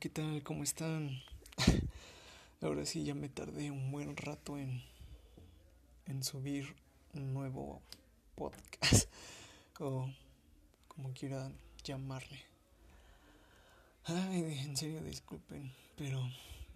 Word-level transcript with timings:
¿qué 0.00 0.08
tal? 0.08 0.44
¿Cómo 0.44 0.62
están? 0.62 1.10
Ahora 2.60 2.86
sí, 2.86 3.02
ya 3.02 3.16
me 3.16 3.28
tardé 3.28 3.72
un 3.72 3.90
buen 3.90 4.16
rato 4.16 4.56
en, 4.56 4.80
en 6.06 6.22
subir 6.22 6.76
un 7.14 7.34
nuevo 7.34 7.82
podcast 8.36 9.10
o 9.80 10.08
como 10.86 11.12
quieran 11.14 11.52
llamarle. 11.82 12.38
Ay, 14.04 14.60
en 14.64 14.76
serio, 14.76 15.02
disculpen, 15.02 15.72
pero 15.96 16.22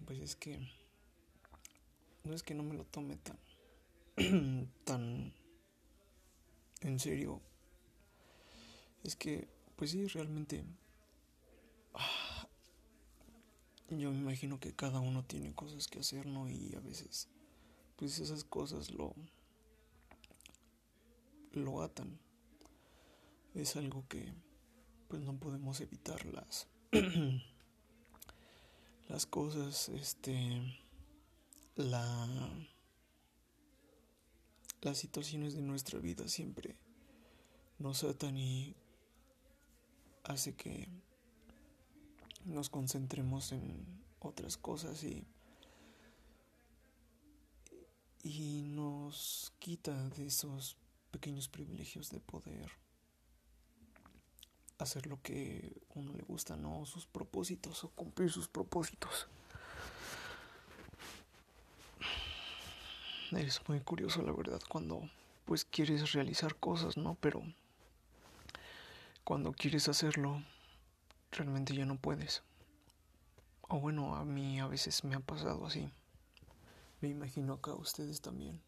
pues 0.05 0.19
es 0.19 0.35
que 0.35 0.59
no 2.25 2.33
es 2.33 2.43
que 2.43 2.53
no 2.53 2.63
me 2.63 2.75
lo 2.75 2.83
tome 2.83 3.15
tan 3.15 3.37
tan 4.83 5.31
en 6.81 6.99
serio. 6.99 7.39
Es 9.05 9.15
que 9.15 9.47
pues 9.77 9.91
sí, 9.91 10.07
realmente 10.07 10.65
yo 13.89 14.11
me 14.11 14.17
imagino 14.17 14.59
que 14.59 14.73
cada 14.73 14.99
uno 14.99 15.23
tiene 15.23 15.53
cosas 15.53 15.87
que 15.87 15.99
hacer, 15.99 16.25
¿no? 16.25 16.49
Y 16.49 16.73
a 16.75 16.79
veces, 16.79 17.29
pues 17.95 18.19
esas 18.19 18.43
cosas 18.43 18.91
lo, 18.91 19.13
lo 21.51 21.81
atan. 21.81 22.19
Es 23.53 23.75
algo 23.75 24.07
que, 24.07 24.33
pues 25.07 25.21
no 25.21 25.37
podemos 25.37 25.79
evitar 25.81 26.25
las, 26.25 26.67
las 29.07 29.25
cosas, 29.25 29.89
este, 29.89 30.83
la, 31.75 32.27
las 34.81 34.97
situaciones 34.97 35.53
de 35.53 35.61
nuestra 35.61 35.99
vida 35.99 36.27
siempre 36.27 36.77
nos 37.79 38.03
atan 38.03 38.37
y 38.37 38.75
hace 40.23 40.55
que 40.55 40.87
nos 42.45 42.69
concentremos 42.69 43.51
en 43.51 43.85
otras 44.19 44.57
cosas 44.57 45.03
y, 45.03 45.25
y 48.23 48.61
nos 48.63 49.53
quita 49.59 50.09
de 50.09 50.27
esos 50.27 50.77
pequeños 51.11 51.47
privilegios 51.47 52.09
de 52.09 52.19
poder 52.19 52.71
hacer 54.79 55.07
lo 55.07 55.21
que 55.21 55.81
uno 55.95 56.13
le 56.13 56.23
gusta, 56.23 56.55
no 56.55 56.85
sus 56.85 57.05
propósitos 57.05 57.83
o 57.83 57.89
cumplir 57.89 58.31
sus 58.31 58.47
propósitos. 58.47 59.27
Es 63.31 63.67
muy 63.67 63.79
curioso 63.79 64.21
la 64.21 64.31
verdad 64.31 64.61
cuando 64.69 65.09
pues 65.45 65.65
quieres 65.65 66.11
realizar 66.13 66.55
cosas, 66.55 66.97
¿no? 66.97 67.17
Pero 67.19 67.41
cuando 69.23 69.53
quieres 69.53 69.87
hacerlo 69.89 70.43
realmente 71.33 71.75
ya 71.75 71.85
no 71.85 71.97
puedes. 71.97 72.43
O 73.61 73.79
bueno, 73.79 74.15
a 74.15 74.25
mí 74.25 74.59
a 74.59 74.67
veces 74.67 75.03
me 75.03 75.15
ha 75.15 75.19
pasado 75.19 75.65
así. 75.65 75.89
Me 77.01 77.09
imagino 77.09 77.61
que 77.61 77.71
a 77.71 77.75
ustedes 77.75 78.21
también. 78.21 78.61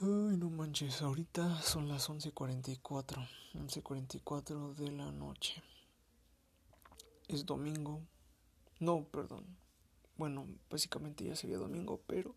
Ay, 0.00 0.36
no 0.36 0.50
manches, 0.50 1.02
ahorita 1.02 1.62
son 1.62 1.88
las 1.88 2.08
11:44. 2.08 3.26
11:44 3.54 4.74
de 4.74 4.90
la 4.90 5.10
noche. 5.12 5.62
Es 7.28 7.46
domingo. 7.46 8.02
No, 8.80 9.04
perdón. 9.04 9.44
Bueno, 10.16 10.46
básicamente 10.70 11.24
ya 11.24 11.34
sería 11.36 11.58
domingo, 11.58 12.00
pero 12.06 12.34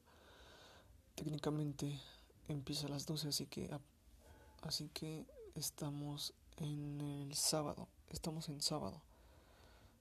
técnicamente 1.16 2.00
empieza 2.48 2.88
a 2.88 2.90
las 2.90 3.06
12, 3.06 3.30
así 3.30 3.48
que 3.48 3.70
así 4.62 4.90
que 4.90 5.26
estamos 5.56 6.34
en 6.58 7.02
el 7.02 7.34
sábado. 7.36 7.88
Estamos 8.10 8.48
en 8.48 8.62
sábado. 8.62 9.02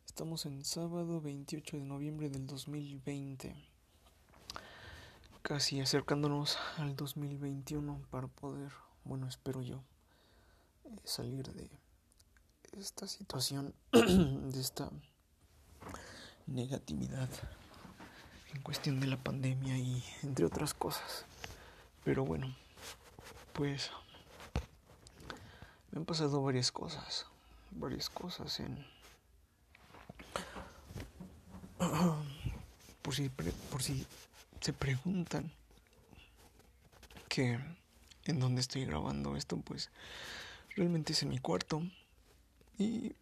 Estamos 0.06 0.46
en 0.46 0.64
sábado 0.64 1.20
28 1.20 1.76
de 1.76 1.84
noviembre 1.84 2.30
del 2.30 2.46
2020. 2.46 3.56
Casi 5.42 5.80
acercándonos 5.80 6.56
al 6.76 6.94
2021 6.94 8.00
para 8.10 8.28
poder, 8.28 8.70
bueno, 9.02 9.26
espero 9.26 9.60
yo, 9.60 9.82
eh, 10.84 10.96
salir 11.02 11.52
de 11.52 11.68
esta 12.78 13.08
situación, 13.08 13.74
de 13.92 14.60
esta 14.60 14.88
negatividad 16.46 17.28
en 18.54 18.62
cuestión 18.62 19.00
de 19.00 19.08
la 19.08 19.16
pandemia 19.16 19.76
y 19.78 20.04
entre 20.22 20.44
otras 20.44 20.74
cosas. 20.74 21.24
Pero 22.04 22.24
bueno, 22.24 22.54
pues 23.52 23.90
me 25.90 25.98
han 25.98 26.04
pasado 26.04 26.40
varias 26.40 26.70
cosas 26.70 27.26
varias 27.78 28.10
cosas 28.10 28.60
en 28.60 28.84
por 33.02 33.14
si 33.14 33.28
por 33.28 33.82
si 33.82 34.06
se 34.60 34.72
preguntan 34.72 35.52
que 37.28 37.58
en 38.24 38.40
dónde 38.40 38.60
estoy 38.60 38.84
grabando 38.84 39.36
esto 39.36 39.56
pues 39.58 39.90
realmente 40.74 41.12
es 41.12 41.22
en 41.22 41.28
mi 41.28 41.38
cuarto 41.38 41.82
y 42.78 43.14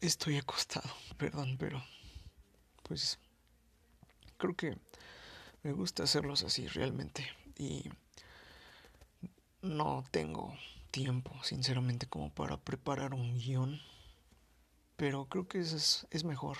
estoy 0.00 0.36
acostado 0.36 0.90
perdón 1.16 1.56
pero 1.58 1.82
pues 2.82 3.18
creo 4.36 4.54
que 4.54 4.76
me 5.62 5.72
gusta 5.72 6.02
hacerlos 6.02 6.42
así 6.42 6.66
realmente 6.68 7.26
y 7.58 7.90
no 9.62 10.04
tengo 10.10 10.56
tiempo, 10.96 11.30
sinceramente, 11.42 12.06
como 12.06 12.30
para 12.30 12.56
preparar 12.56 13.12
un 13.12 13.36
guion. 13.38 13.82
Pero 14.96 15.26
creo 15.26 15.46
que 15.46 15.58
es, 15.58 16.06
es 16.10 16.24
mejor 16.24 16.56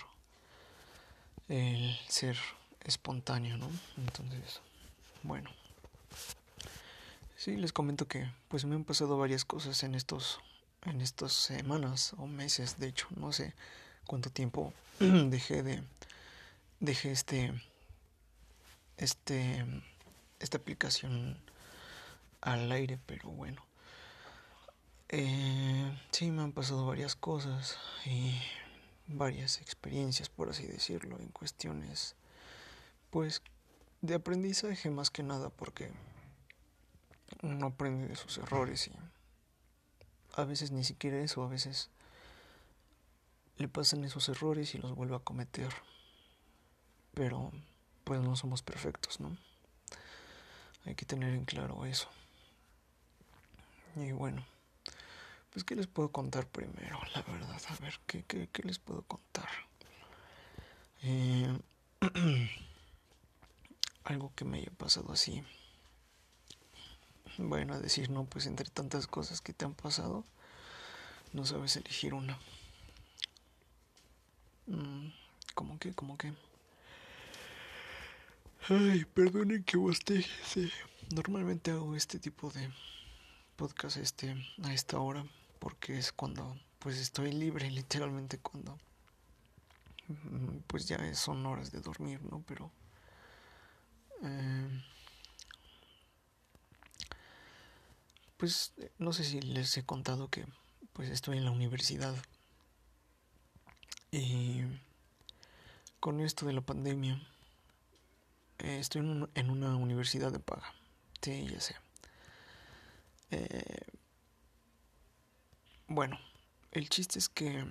el 1.48 1.96
ser 2.06 2.36
espontáneo, 2.84 3.56
¿no? 3.56 3.70
Entonces, 3.96 4.60
bueno. 5.22 5.50
Sí, 7.38 7.56
les 7.56 7.72
comento 7.72 8.08
que 8.08 8.30
pues 8.48 8.66
me 8.66 8.74
han 8.74 8.84
pasado 8.84 9.16
varias 9.16 9.46
cosas 9.46 9.82
en 9.82 9.94
estos 9.94 10.38
en 10.82 11.00
estas 11.00 11.32
semanas 11.32 12.12
o 12.18 12.26
meses, 12.26 12.78
de 12.78 12.88
hecho, 12.88 13.08
no 13.16 13.32
sé 13.32 13.54
cuánto 14.06 14.28
tiempo 14.28 14.74
dejé 14.98 15.62
de 15.62 15.82
dejé 16.80 17.10
este 17.10 17.54
este 18.98 19.64
esta 20.40 20.58
aplicación 20.58 21.38
al 22.42 22.70
aire, 22.70 22.98
pero 23.06 23.30
bueno. 23.30 23.66
Eh, 25.08 25.98
sí, 26.10 26.30
me 26.32 26.42
han 26.42 26.52
pasado 26.52 26.84
varias 26.84 27.14
cosas 27.14 27.78
y 28.04 28.34
varias 29.06 29.60
experiencias, 29.60 30.28
por 30.28 30.50
así 30.50 30.66
decirlo, 30.66 31.18
en 31.20 31.28
cuestiones, 31.28 32.16
pues, 33.10 33.42
de 34.00 34.14
aprendizaje 34.14 34.90
más 34.90 35.10
que 35.10 35.22
nada, 35.22 35.50
porque 35.50 35.92
uno 37.42 37.66
aprende 37.66 38.08
de 38.08 38.16
sus 38.16 38.38
errores 38.38 38.88
y 38.88 38.92
a 40.34 40.44
veces 40.44 40.72
ni 40.72 40.82
siquiera 40.82 41.18
eso, 41.18 41.42
a 41.44 41.48
veces 41.48 41.88
le 43.58 43.68
pasan 43.68 44.04
esos 44.04 44.28
errores 44.28 44.74
y 44.74 44.78
los 44.78 44.94
vuelve 44.94 45.14
a 45.14 45.20
cometer. 45.20 45.72
Pero, 47.14 47.52
pues, 48.02 48.20
no 48.20 48.34
somos 48.34 48.62
perfectos, 48.62 49.20
¿no? 49.20 49.36
Hay 50.84 50.96
que 50.96 51.06
tener 51.06 51.32
en 51.32 51.44
claro 51.44 51.86
eso. 51.86 52.08
Y 53.94 54.12
bueno. 54.12 54.44
Pues, 55.56 55.64
¿qué 55.64 55.74
les 55.74 55.86
puedo 55.86 56.12
contar 56.12 56.46
primero? 56.46 57.00
La 57.14 57.22
verdad, 57.22 57.58
a 57.70 57.76
ver, 57.76 57.98
¿qué, 58.06 58.22
qué, 58.24 58.46
qué 58.52 58.62
les 58.64 58.78
puedo 58.78 59.00
contar? 59.04 59.48
Eh, 61.02 61.58
algo 64.04 64.30
que 64.36 64.44
me 64.44 64.58
haya 64.58 64.70
pasado 64.72 65.10
así. 65.14 65.42
Bueno, 67.38 67.72
a 67.72 67.78
decir, 67.78 68.10
no, 68.10 68.26
pues 68.26 68.44
entre 68.44 68.68
tantas 68.68 69.06
cosas 69.06 69.40
que 69.40 69.54
te 69.54 69.64
han 69.64 69.72
pasado, 69.72 70.26
no 71.32 71.46
sabes 71.46 71.74
elegir 71.76 72.12
una. 72.12 72.38
Mm, 74.66 75.08
¿Cómo 75.54 75.78
que? 75.78 75.94
¿Cómo 75.94 76.18
que? 76.18 76.34
Ay, 78.68 79.06
perdonen 79.06 79.64
que 79.64 79.78
bostece. 79.78 80.70
Normalmente 81.14 81.70
hago 81.70 81.96
este 81.96 82.18
tipo 82.18 82.50
de 82.50 82.68
podcast 83.56 83.96
este, 83.96 84.36
a 84.62 84.74
esta 84.74 84.98
hora 84.98 85.24
porque 85.58 85.98
es 85.98 86.12
cuando 86.12 86.56
pues 86.78 86.98
estoy 86.98 87.32
libre 87.32 87.70
literalmente 87.80 88.38
cuando 88.38 88.78
mm, 90.08 90.58
pues 90.66 90.88
ya 90.88 91.14
son 91.14 91.44
horas 91.46 91.72
de 91.72 91.80
dormir 91.80 92.22
no 92.22 92.42
pero 92.46 92.70
eh, 94.22 94.82
pues 98.36 98.72
no 98.98 99.12
sé 99.12 99.24
si 99.24 99.40
les 99.40 99.76
he 99.76 99.84
contado 99.84 100.28
que 100.28 100.46
pues 100.92 101.10
estoy 101.10 101.38
en 101.38 101.44
la 101.44 101.50
universidad. 101.50 102.14
Y 104.10 104.62
con 106.00 106.20
esto 106.20 106.46
de 106.46 106.54
la 106.54 106.60
pandemia 106.62 107.20
eh, 108.58 108.78
estoy 108.78 109.00
en, 109.34 109.50
una 109.50 109.76
universidad 109.76 110.32
de 110.32 110.38
paga 110.38 110.74
sí 111.20 111.46
ya 111.48 111.60
sé. 111.60 111.74
Eh, 113.30 113.86
bueno, 115.88 116.18
el 116.72 116.88
chiste 116.88 117.18
es 117.18 117.28
que 117.28 117.64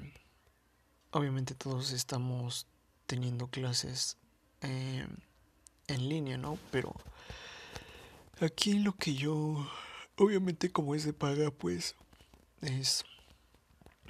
obviamente 1.11 1.55
todos 1.55 1.91
estamos 1.91 2.67
teniendo 3.05 3.47
clases 3.47 4.17
eh, 4.61 5.07
en 5.87 6.09
línea, 6.09 6.37
¿no? 6.37 6.57
Pero 6.71 6.93
aquí 8.41 8.79
lo 8.79 8.93
que 8.93 9.13
yo, 9.13 9.69
obviamente 10.17 10.71
como 10.71 10.95
es 10.95 11.05
de 11.05 11.13
paga, 11.13 11.51
pues 11.51 11.95
es 12.61 13.05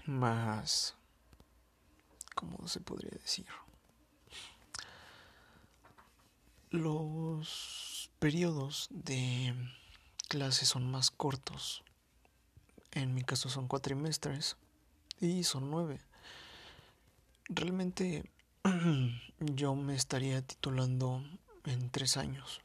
más, 0.05 0.95
¿cómo 2.35 2.67
se 2.67 2.79
podría 2.79 3.11
decir? 3.11 3.47
Los 6.69 8.11
periodos 8.19 8.87
de 8.91 9.53
clases 10.27 10.69
son 10.69 10.89
más 10.89 11.11
cortos. 11.11 11.83
En 12.95 13.13
mi 13.13 13.23
caso 13.23 13.49
son 13.49 13.67
cuatrimestres 13.67 14.57
y 15.19 15.43
son 15.43 15.69
nueve. 15.69 16.01
Realmente 17.49 18.31
yo 19.39 19.75
me 19.75 19.95
estaría 19.95 20.41
titulando 20.41 21.21
en 21.65 21.89
tres 21.91 22.17
años. 22.17 22.61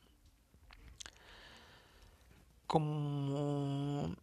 Como... 2.66 4.14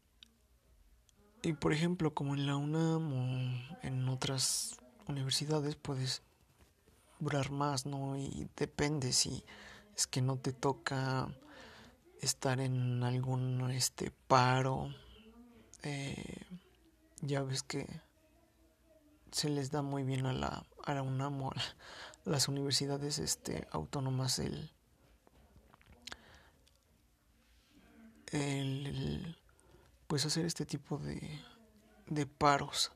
Y 1.44 1.54
por 1.54 1.72
ejemplo, 1.72 2.14
como 2.14 2.34
en 2.34 2.48
la 2.48 2.56
UNAM 2.56 3.14
o 3.14 3.78
en 3.84 4.10
otras 4.10 4.78
universidades 5.08 5.76
puedes 5.76 6.24
durar 7.20 7.52
más, 7.52 7.86
¿no? 7.86 8.18
Y 8.18 8.50
depende 8.56 9.14
si 9.14 9.44
es 9.96 10.08
que 10.08 10.22
no 10.22 10.38
te 10.38 10.54
toca 10.54 11.28
estar 12.22 12.60
en 12.60 13.04
algún 13.04 13.70
este 13.72 14.12
paro. 14.28 14.94
Eh, 15.84 16.46
ya 17.22 17.44
ves 17.44 17.64
que 17.64 17.88
se 19.32 19.50
les 19.50 19.72
da 19.72 19.82
muy 19.82 20.04
bien 20.04 20.26
a 20.26 20.34
la, 20.34 20.66
a 20.84 20.94
la 20.94 21.02
UNAM 21.02 21.42
o 21.42 21.52
a 21.52 21.56
las 22.26 22.48
universidades 22.48 23.20
este, 23.20 23.68
autónomas 23.72 24.40
el, 24.40 24.72
el, 28.32 29.38
pues 30.08 30.26
hacer 30.26 30.46
este 30.46 30.66
tipo 30.66 30.98
de, 30.98 31.42
de 32.08 32.26
paros 32.26 32.92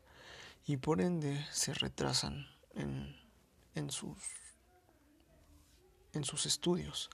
y 0.66 0.77
por 0.77 1.01
ende 1.01 1.45
se 1.51 1.74
retrasan 1.74 2.48
en, 2.75 3.16
en 3.75 3.89
sus 3.89 4.18
en 6.13 6.24
sus 6.25 6.45
estudios. 6.45 7.10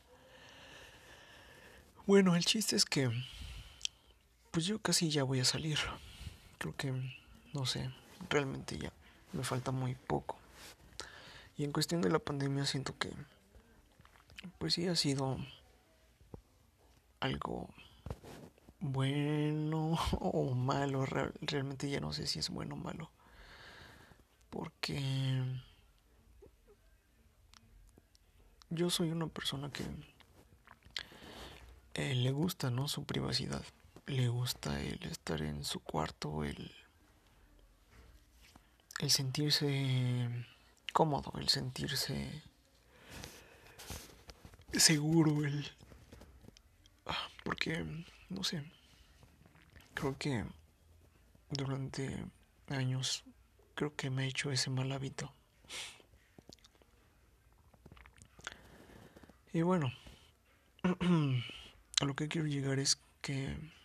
Bueno, 2.05 2.35
el 2.35 2.45
chiste 2.45 2.75
es 2.75 2.85
que 2.85 3.11
pues 4.57 4.65
yo 4.65 4.79
casi 4.79 5.11
ya 5.11 5.23
voy 5.23 5.39
a 5.39 5.45
salir. 5.45 5.77
Creo 6.57 6.75
que 6.75 6.91
no 7.53 7.67
sé, 7.67 7.91
realmente 8.27 8.79
ya 8.79 8.91
me 9.31 9.43
falta 9.43 9.69
muy 9.69 9.93
poco. 9.93 10.35
Y 11.55 11.63
en 11.63 11.71
cuestión 11.71 12.01
de 12.01 12.09
la 12.09 12.17
pandemia 12.17 12.65
siento 12.65 12.97
que 12.97 13.11
pues 14.57 14.73
sí 14.73 14.87
ha 14.87 14.95
sido 14.95 15.37
algo 17.19 17.69
bueno 18.79 19.99
o 20.19 20.55
malo, 20.55 21.05
realmente 21.05 21.87
ya 21.87 21.99
no 21.99 22.11
sé 22.11 22.25
si 22.25 22.39
es 22.39 22.49
bueno 22.49 22.73
o 22.73 22.79
malo. 22.79 23.11
Porque 24.49 25.39
yo 28.71 28.89
soy 28.89 29.11
una 29.11 29.27
persona 29.27 29.69
que 29.69 29.83
eh, 31.93 32.15
le 32.15 32.31
gusta, 32.31 32.71
¿no? 32.71 32.87
Su 32.87 33.03
privacidad. 33.03 33.63
Le 34.07 34.29
gusta 34.29 34.79
el 34.81 35.03
estar 35.03 35.41
en 35.41 35.63
su 35.63 35.81
cuarto, 35.81 36.43
el 36.43 36.71
el 38.99 39.11
sentirse 39.11 40.29
cómodo, 40.93 41.33
el 41.37 41.49
sentirse 41.49 42.41
seguro, 44.73 45.45
el 45.45 45.69
ah, 47.05 47.27
porque 47.43 47.85
no 48.29 48.43
sé, 48.43 48.63
creo 49.93 50.17
que 50.17 50.45
durante 51.51 52.25
años 52.69 53.23
creo 53.75 53.95
que 53.95 54.09
me 54.09 54.23
he 54.23 54.27
hecho 54.27 54.51
ese 54.51 54.69
mal 54.69 54.91
hábito. 54.91 55.33
Y 59.53 59.61
bueno, 59.61 59.91
a 60.83 62.05
lo 62.05 62.15
que 62.15 62.27
quiero 62.27 62.47
llegar 62.47 62.79
es 62.79 62.99
que 63.21 63.76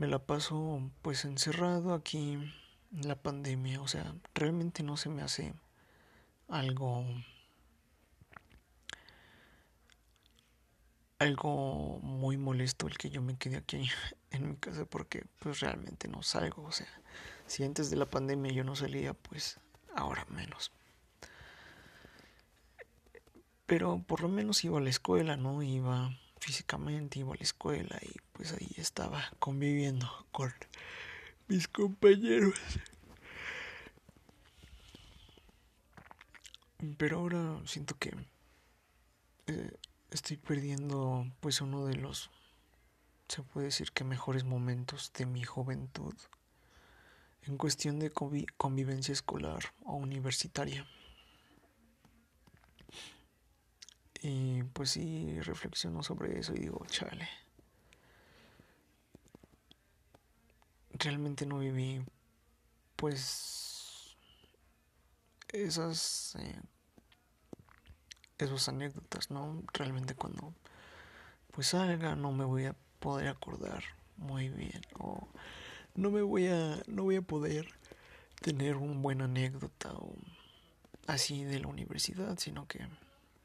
me 0.00 0.06
la 0.06 0.18
paso 0.18 0.80
pues 1.02 1.26
encerrado 1.26 1.92
aquí 1.92 2.32
en 2.90 3.06
la 3.06 3.16
pandemia, 3.16 3.82
o 3.82 3.86
sea, 3.86 4.14
realmente 4.32 4.82
no 4.82 4.96
se 4.96 5.10
me 5.10 5.20
hace 5.20 5.52
algo 6.48 7.04
algo 11.18 12.00
muy 12.00 12.38
molesto 12.38 12.88
el 12.88 12.96
que 12.96 13.10
yo 13.10 13.20
me 13.20 13.36
quede 13.36 13.58
aquí 13.58 13.90
en 14.30 14.48
mi 14.48 14.56
casa 14.56 14.86
porque 14.86 15.26
pues 15.38 15.60
realmente 15.60 16.08
no 16.08 16.22
salgo, 16.22 16.62
o 16.62 16.72
sea, 16.72 16.88
si 17.46 17.62
antes 17.62 17.90
de 17.90 17.96
la 17.96 18.06
pandemia 18.06 18.52
yo 18.52 18.64
no 18.64 18.76
salía, 18.76 19.12
pues 19.12 19.60
ahora 19.94 20.24
menos. 20.30 20.72
Pero 23.66 24.02
por 24.06 24.22
lo 24.22 24.28
menos 24.30 24.64
iba 24.64 24.78
a 24.78 24.82
la 24.82 24.88
escuela, 24.88 25.36
¿no? 25.36 25.62
Iba 25.62 26.16
físicamente, 26.40 27.20
iba 27.20 27.32
a 27.32 27.36
la 27.36 27.42
escuela 27.42 27.98
y 28.02 28.12
pues 28.32 28.52
ahí 28.52 28.68
estaba 28.76 29.22
conviviendo 29.38 30.08
con 30.32 30.52
mis 31.48 31.68
compañeros. 31.68 32.58
Pero 36.96 37.18
ahora 37.18 37.60
siento 37.66 37.96
que 37.98 38.14
eh, 39.46 39.70
estoy 40.10 40.38
perdiendo 40.38 41.26
pues 41.40 41.60
uno 41.60 41.84
de 41.84 41.96
los, 41.96 42.30
se 43.28 43.42
puede 43.42 43.66
decir 43.66 43.92
que 43.92 44.02
mejores 44.02 44.44
momentos 44.44 45.12
de 45.12 45.26
mi 45.26 45.42
juventud 45.44 46.14
en 47.42 47.56
cuestión 47.56 47.98
de 47.98 48.10
convivencia 48.10 49.12
escolar 49.12 49.72
o 49.84 49.94
universitaria. 49.94 50.86
Y 54.22 54.62
pues 54.64 54.90
sí, 54.90 55.40
reflexiono 55.40 56.02
sobre 56.02 56.38
eso 56.38 56.54
y 56.54 56.60
digo, 56.60 56.84
chale. 56.88 57.28
Realmente 60.92 61.46
no 61.46 61.58
viví 61.58 62.04
pues 62.96 64.16
esas 65.48 66.36
eh, 66.38 66.60
esas 68.38 68.68
anécdotas, 68.68 69.30
¿no? 69.30 69.62
Realmente 69.72 70.14
cuando 70.14 70.54
pues 71.52 71.68
salga 71.68 72.14
no 72.16 72.32
me 72.32 72.44
voy 72.44 72.66
a 72.66 72.76
poder 72.98 73.28
acordar 73.28 73.82
muy 74.18 74.50
bien 74.50 74.82
o 74.98 75.26
no 75.94 76.10
me 76.10 76.20
voy 76.20 76.48
a 76.48 76.82
no 76.86 77.04
voy 77.04 77.16
a 77.16 77.22
poder 77.22 77.68
tener 78.42 78.76
un 78.76 79.00
buen 79.00 79.22
anécdota 79.22 79.92
o 79.94 80.14
así 81.06 81.44
de 81.44 81.60
la 81.60 81.68
universidad, 81.68 82.38
sino 82.38 82.66
que 82.66 82.86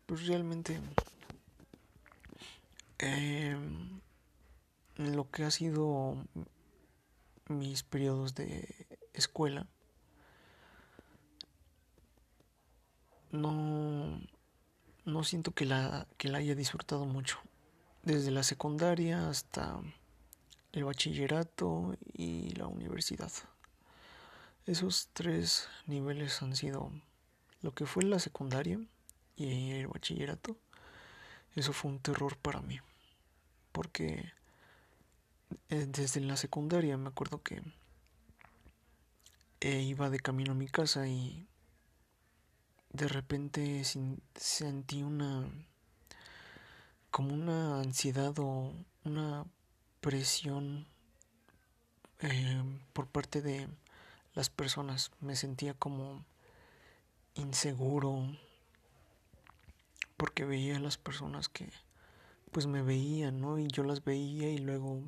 pues 0.06 0.28
realmente 0.28 0.80
em, 3.00 4.00
lo 4.98 5.30
que 5.32 5.44
ha 5.44 5.52
sido 5.52 6.18
mis 7.48 7.84
periodos 7.84 8.36
de 8.36 8.88
escuela 9.14 9.68
no 13.32 14.20
no 15.06 15.24
siento 15.24 15.52
que 15.52 15.66
la 15.66 16.08
que 16.18 16.30
la 16.30 16.40
haya 16.40 16.56
disfrutado 16.56 17.06
mucho. 17.06 17.38
Desde 18.04 18.32
la 18.32 18.44
secundaria 18.44 19.30
hasta 19.30 19.80
el 20.72 20.84
bachillerato 20.84 21.96
y 22.14 22.52
la 22.52 22.68
universidad. 22.68 23.32
Esos 24.66 25.10
tres 25.14 25.68
niveles 25.86 26.42
han 26.42 26.56
sido 26.56 26.92
lo 27.62 27.74
que 27.74 27.86
fue 27.86 28.04
la 28.04 28.20
secundaria 28.20 28.80
y 29.36 29.72
el 29.72 29.88
bachillerato, 29.88 30.58
eso 31.56 31.74
fue 31.74 31.92
un 31.92 32.00
terror 32.00 32.38
para 32.38 32.62
mí. 32.62 32.80
Porque 33.72 34.32
eh, 35.70 35.86
desde 35.88 36.22
la 36.22 36.38
secundaria 36.38 36.98
me 36.98 37.10
acuerdo 37.10 37.42
que 37.42 37.62
eh, 39.62 39.82
iba 39.82 40.10
de 40.10 40.20
camino 40.20 40.52
a 40.52 40.56
mi 40.56 40.68
casa 40.68 41.08
y 41.08 41.48
de 42.92 43.08
repente 43.08 43.84
sentí 44.36 45.04
una 45.04 45.50
como 47.12 47.34
una 47.34 47.80
ansiedad 47.80 48.38
o 48.40 48.74
una 49.06 49.46
presión 50.02 50.86
eh, 52.20 52.64
por 52.94 53.08
parte 53.08 53.42
de 53.42 53.70
las 54.34 54.50
personas. 54.50 55.12
Me 55.22 55.36
sentía 55.36 55.74
como 55.74 56.26
inseguro, 57.36 58.38
porque 60.18 60.46
veía 60.46 60.78
a 60.78 60.80
las 60.80 60.98
personas 60.98 61.50
que 61.50 61.70
pues 62.52 62.68
me 62.68 62.82
veían, 62.82 63.42
¿no? 63.42 63.60
Y 63.60 63.68
yo 63.68 63.84
las 63.84 64.04
veía 64.04 64.50
y 64.50 64.60
luego 64.60 65.02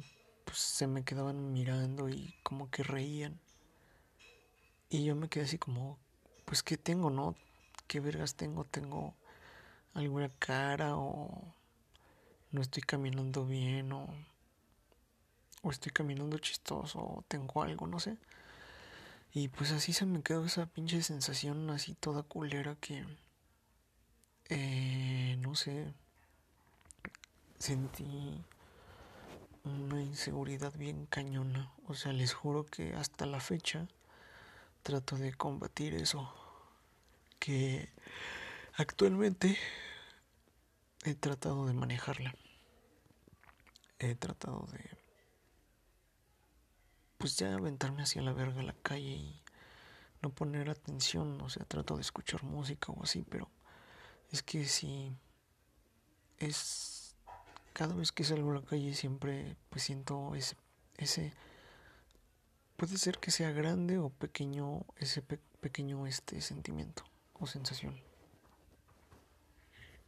pues 0.46 0.58
se 0.60 0.88
me 0.88 1.04
quedaban 1.04 1.54
mirando 1.54 2.10
y 2.10 2.36
como 2.44 2.70
que 2.70 2.84
reían. 2.84 3.40
Y 4.90 5.04
yo 5.04 5.16
me 5.16 5.28
quedé 5.28 5.44
así 5.44 5.58
como, 5.58 5.98
pues, 6.46 6.64
¿qué 6.64 6.78
tengo, 6.78 7.10
no? 7.10 7.36
¿Qué 7.88 8.00
vergas 8.00 8.36
tengo? 8.36 8.64
¿Tengo 8.64 9.16
alguna 9.94 10.30
cara 10.40 10.96
o 10.96 11.54
no 12.52 12.62
estoy 12.62 12.84
caminando 12.84 13.46
bien 13.46 13.92
o, 13.92 14.08
o 15.62 15.72
estoy 15.72 15.92
caminando 15.92 16.38
chistoso 16.38 17.00
o 17.00 17.24
tengo 17.28 17.64
algo, 17.64 17.88
no 17.88 18.00
sé? 18.00 18.18
Y 19.34 19.50
pues 19.50 19.72
así 19.72 19.92
se 19.92 20.06
me 20.06 20.24
quedó 20.24 20.46
esa 20.46 20.66
pinche 20.68 21.02
sensación 21.02 21.70
así 21.70 21.94
toda 21.94 22.24
culera 22.24 22.76
que, 22.80 23.06
eh, 24.50 25.38
no 25.39 25.56
sé, 25.56 25.94
sentí 27.60 28.44
una 29.63 30.01
inseguridad 30.01 30.74
bien 30.77 31.06
cañona. 31.08 31.72
O 31.88 31.96
sea, 31.96 32.13
les 32.13 32.34
juro 32.34 32.66
que 32.66 32.94
hasta 32.96 33.25
la 33.25 33.39
fecha 33.39 33.88
trato 34.84 35.18
de 35.18 35.34
combatir 35.34 35.94
eso. 35.96 36.34
Que 37.39 37.89
actualmente 38.75 39.58
he 41.04 41.16
tratado 41.16 41.66
de 41.66 41.74
manejarla. 41.74 42.34
He 44.00 44.16
tratado 44.16 44.68
de 44.72 44.98
pues 47.18 47.36
ya 47.38 47.54
aventarme 47.56 48.04
hacia 48.04 48.22
la 48.22 48.32
verga 48.32 48.62
a 48.62 48.63
la 48.63 48.75
calle 48.84 49.10
y 49.10 49.42
no 50.22 50.30
poner 50.30 50.70
atención, 50.70 51.42
o 51.42 51.50
sea, 51.50 51.66
trato 51.66 51.96
de 51.96 52.01
escuchar 52.01 52.44
música 52.44 52.92
o 52.92 53.04
así, 53.04 53.25
pero 53.27 53.50
es 54.31 54.43
que 54.43 54.65
si 54.65 55.12
es 56.39 57.15
cada 57.74 57.96
vez 57.96 58.12
que 58.12 58.24
salgo 58.24 58.51
a 58.51 58.55
la 58.55 58.62
calle 58.62 58.93
siempre 58.93 59.55
pues 59.69 59.84
siento 59.84 60.36
ese 60.36 60.55
ese 60.98 61.34
puede 62.75 62.98
ser 62.98 63.17
que 63.19 63.31
sea 63.31 63.51
grande 63.51 63.98
o 63.98 64.10
pequeño 64.10 64.86
ese 64.98 65.22
pequeño 65.22 66.07
este 66.07 66.41
sentimiento 66.41 67.03
o 67.34 67.48
sensación. 67.48 68.00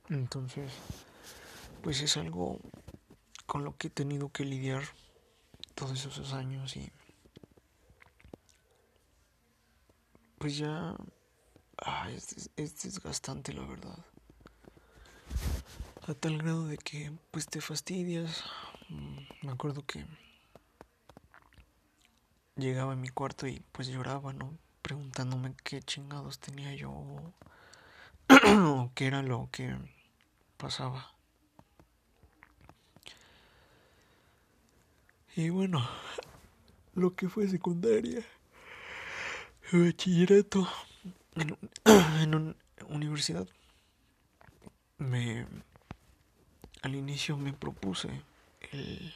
Entonces, 0.10 0.72
pues 1.84 2.02
es 2.02 2.18
algo 2.18 2.60
con 3.46 3.64
lo 3.64 3.78
que 3.78 3.88
he 3.88 3.92
tenido 3.92 4.30
que 4.30 4.44
lidiar 4.44 4.84
todos 5.76 6.06
esos 6.06 6.34
años 6.34 6.76
y 6.76 6.92
pues 10.38 10.58
ya 10.58 10.96
ah, 11.86 12.10
es, 12.12 12.50
es, 12.56 12.82
desgastante 12.82 13.54
la 13.54 13.66
verdad. 13.66 13.98
A 16.08 16.14
tal 16.14 16.38
grado 16.38 16.68
de 16.68 16.78
que 16.78 17.12
pues 17.32 17.48
te 17.48 17.62
fastidias. 17.62 18.44
Mm, 18.90 19.20
me 19.44 19.52
acuerdo 19.52 19.86
que 19.86 20.06
llegaba 22.56 22.94
a 22.94 22.96
mi 22.96 23.10
cuarto 23.10 23.48
y 23.48 23.62
pues 23.72 23.88
lloraba 23.88 24.34
no 24.34 24.58
preguntándome 24.82 25.56
qué 25.64 25.82
chingados 25.82 26.40
tenía 26.40 26.74
yo 26.74 26.92
o 26.92 27.34
qué 28.96 29.08
era 29.08 29.22
lo 29.22 29.50
que 29.52 29.76
pasaba. 30.58 31.14
Y 35.36 35.50
bueno 35.50 35.88
lo 36.96 37.16
que 37.16 37.30
fue 37.30 37.48
secundaria 37.48 38.26
bachillerato 39.72 40.68
en, 41.36 41.58
en 42.22 42.36
una 42.36 42.56
universidad 42.90 43.48
me 44.98 45.46
al 46.82 46.96
inicio 46.96 47.38
me 47.38 47.54
propuse 47.54 48.22
el 48.72 49.14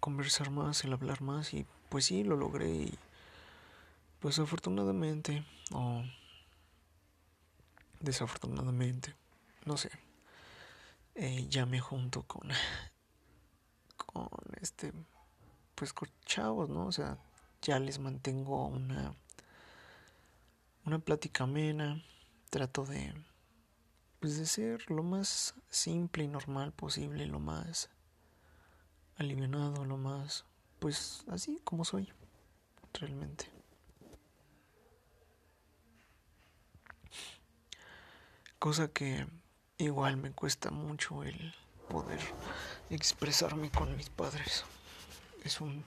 conversar 0.00 0.50
más, 0.50 0.84
el 0.84 0.92
hablar 0.92 1.22
más 1.22 1.52
y 1.54 1.66
pues 1.88 2.06
sí, 2.06 2.22
lo 2.22 2.36
logré 2.36 2.68
y 2.70 2.98
pues 4.20 4.38
afortunadamente 4.38 5.44
o 5.72 6.02
desafortunadamente, 8.00 9.14
no 9.64 9.76
sé, 9.76 9.90
eh, 11.14 11.46
ya 11.48 11.66
me 11.66 11.80
junto 11.80 12.22
con 12.22 12.48
con 13.96 14.28
este 14.60 14.92
pues 15.74 15.92
con 15.92 16.08
chavos, 16.24 16.68
¿no? 16.68 16.86
O 16.86 16.92
sea, 16.92 17.18
ya 17.62 17.78
les 17.78 17.98
mantengo 17.98 18.66
una 18.66 19.14
una 20.86 21.00
plática 21.00 21.44
amena, 21.44 22.02
trato 22.48 22.84
de 22.84 23.12
pues 24.20 24.38
de 24.38 24.46
ser 24.46 24.90
lo 24.90 25.02
más 25.02 25.54
simple 25.68 26.24
y 26.24 26.28
normal 26.28 26.72
posible, 26.72 27.26
lo 27.26 27.40
más 27.40 27.90
alivianado, 29.16 29.84
lo 29.84 29.96
más 29.96 30.44
pues 30.78 31.24
así 31.28 31.60
como 31.64 31.84
soy 31.84 32.08
realmente. 32.94 33.50
Cosa 38.58 38.88
que 38.88 39.26
igual 39.78 40.16
me 40.16 40.30
cuesta 40.30 40.70
mucho 40.70 41.24
el 41.24 41.54
poder 41.88 42.20
expresarme 42.90 43.70
con 43.70 43.96
mis 43.96 44.08
padres. 44.08 44.64
Es 45.44 45.60
un 45.60 45.84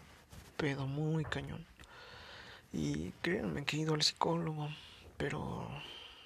pedo 0.57 0.87
muy 0.87 1.23
cañón. 1.25 1.65
Y 2.71 3.11
créanme 3.21 3.65
que 3.65 3.77
he 3.77 3.79
ido 3.79 3.95
al 3.95 4.03
psicólogo, 4.03 4.69
pero 5.19 5.67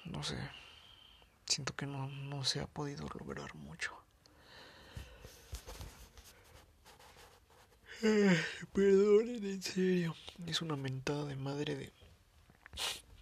no 0.04 0.22
sé, 0.22 0.38
siento 1.46 1.74
que 1.74 1.84
no, 1.84 2.06
no 2.06 2.44
se 2.44 2.60
ha 2.60 2.66
podido 2.68 3.08
lograr 3.08 3.52
mucho. 3.56 3.92
Perdonen, 8.72 9.44
en 9.44 9.62
serio. 9.62 10.14
Es 10.46 10.62
una 10.62 10.76
mentada 10.76 11.24
de 11.24 11.34
madre 11.34 11.74
de 11.74 11.92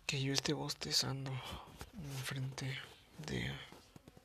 que 0.04 0.22
yo 0.22 0.34
esté 0.34 0.52
bostezando 0.52 1.30
enfrente 2.18 2.78
de 3.26 3.50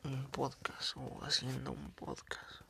un 0.04 0.26
podcast 0.26 0.98
o 0.98 1.24
haciendo 1.24 1.72
un 1.72 1.90
podcast. 1.92 2.60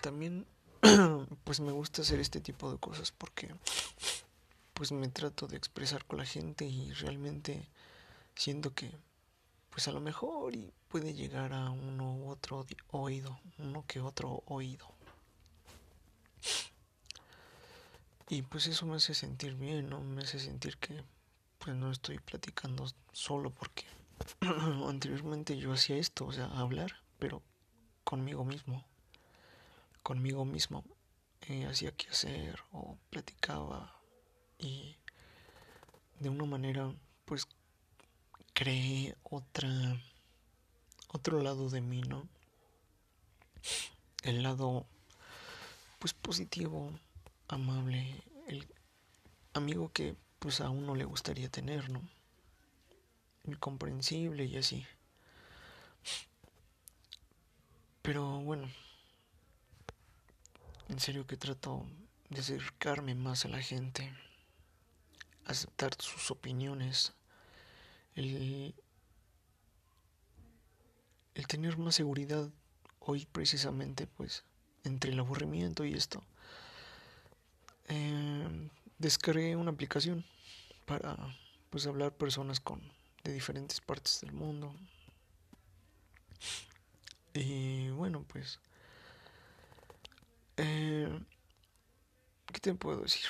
También 0.00 0.46
pues 1.44 1.60
me 1.60 1.70
gusta 1.70 2.02
hacer 2.02 2.18
este 2.18 2.40
tipo 2.40 2.72
de 2.72 2.78
cosas 2.78 3.12
porque 3.12 3.54
pues 4.82 4.90
me 4.90 5.06
trato 5.06 5.46
de 5.46 5.56
expresar 5.56 6.04
con 6.06 6.18
la 6.18 6.24
gente 6.24 6.64
y 6.64 6.92
realmente 6.94 7.68
siento 8.34 8.74
que 8.74 8.90
pues 9.70 9.86
a 9.86 9.92
lo 9.92 10.00
mejor 10.00 10.54
puede 10.88 11.14
llegar 11.14 11.52
a 11.52 11.70
uno 11.70 12.16
u 12.16 12.30
otro 12.30 12.66
oído, 12.90 13.38
uno 13.58 13.84
que 13.86 14.00
otro 14.00 14.42
oído. 14.46 14.92
Y 18.28 18.42
pues 18.42 18.66
eso 18.66 18.84
me 18.84 18.96
hace 18.96 19.14
sentir 19.14 19.54
bien, 19.54 19.88
¿no? 19.88 20.00
Me 20.00 20.22
hace 20.22 20.40
sentir 20.40 20.76
que 20.78 21.04
pues 21.60 21.76
no 21.76 21.92
estoy 21.92 22.18
platicando 22.18 22.90
solo 23.12 23.50
porque 23.50 23.84
anteriormente 24.88 25.56
yo 25.56 25.72
hacía 25.72 25.94
esto, 25.94 26.26
o 26.26 26.32
sea, 26.32 26.46
hablar, 26.46 26.96
pero 27.20 27.40
conmigo 28.02 28.44
mismo 28.44 28.84
conmigo 30.02 30.44
mismo. 30.44 30.84
Eh, 31.42 31.66
hacía 31.66 31.92
qué 31.92 32.08
hacer 32.08 32.60
o 32.72 32.98
platicaba 33.10 34.01
y 34.62 34.96
de 36.20 36.28
una 36.28 36.44
manera 36.44 36.90
pues 37.24 37.46
creé 38.54 39.16
otra 39.24 39.68
otro 41.08 41.42
lado 41.42 41.68
de 41.68 41.80
mí, 41.80 42.00
¿no? 42.02 42.26
El 44.22 44.42
lado 44.42 44.86
pues 45.98 46.14
positivo, 46.14 46.90
amable, 47.48 48.22
el 48.48 48.66
amigo 49.52 49.92
que 49.92 50.16
pues 50.38 50.60
a 50.60 50.70
uno 50.70 50.94
le 50.94 51.04
gustaría 51.04 51.48
tener, 51.48 51.90
¿no? 51.90 52.02
El 53.44 53.58
comprensible 53.58 54.44
y 54.44 54.56
así. 54.56 54.86
Pero 58.00 58.40
bueno, 58.40 58.68
en 60.88 60.98
serio 60.98 61.26
que 61.26 61.36
trato 61.36 61.86
de 62.30 62.40
acercarme 62.40 63.14
más 63.14 63.44
a 63.44 63.48
la 63.48 63.62
gente, 63.62 64.12
aceptar 65.46 65.92
sus 65.98 66.30
opiniones, 66.30 67.12
el, 68.14 68.74
el 71.34 71.46
tener 71.46 71.78
más 71.78 71.94
seguridad 71.94 72.48
hoy 73.00 73.26
precisamente 73.26 74.06
pues 74.06 74.44
entre 74.84 75.12
el 75.12 75.18
aburrimiento 75.18 75.84
y 75.84 75.94
esto. 75.94 76.22
Eh, 77.88 78.68
descargué 78.98 79.56
una 79.56 79.72
aplicación 79.72 80.24
para 80.86 81.16
pues 81.70 81.86
hablar 81.86 82.12
personas 82.12 82.60
con 82.60 82.80
de 83.24 83.32
diferentes 83.32 83.80
partes 83.80 84.20
del 84.20 84.32
mundo 84.32 84.74
y 87.34 87.88
bueno 87.90 88.24
pues 88.28 88.58
eh, 90.56 91.08
¿Qué 92.52 92.60
te 92.60 92.74
puedo 92.74 93.00
decir? 93.00 93.24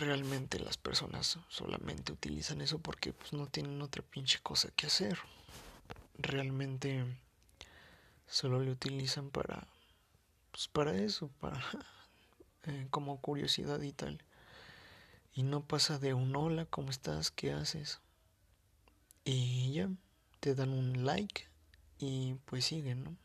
Realmente 0.00 0.58
las 0.58 0.78
personas 0.78 1.38
solamente 1.50 2.12
utilizan 2.12 2.62
eso 2.62 2.78
porque 2.78 3.12
pues, 3.12 3.34
no 3.34 3.46
tienen 3.46 3.82
otra 3.82 4.02
pinche 4.02 4.38
cosa 4.42 4.70
que 4.74 4.86
hacer. 4.86 5.18
Realmente 6.16 7.04
solo 8.26 8.60
lo 8.60 8.72
utilizan 8.72 9.28
para, 9.28 9.66
pues 10.52 10.68
para 10.68 10.96
eso, 10.96 11.28
para 11.38 11.62
eh, 12.64 12.86
como 12.88 13.20
curiosidad 13.20 13.82
y 13.82 13.92
tal. 13.92 14.24
Y 15.34 15.42
no 15.42 15.66
pasa 15.66 15.98
de 15.98 16.14
un 16.14 16.34
hola, 16.34 16.64
¿cómo 16.64 16.88
estás? 16.88 17.30
¿Qué 17.30 17.52
haces? 17.52 18.00
Y 19.26 19.74
ya, 19.74 19.90
te 20.40 20.54
dan 20.54 20.70
un 20.70 21.04
like 21.04 21.46
y 21.98 22.36
pues 22.46 22.64
siguen, 22.64 23.04
¿no? 23.04 23.16